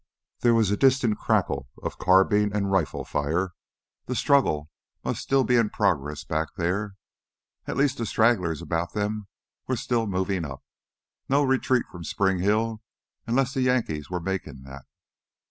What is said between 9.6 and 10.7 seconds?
were still moving up.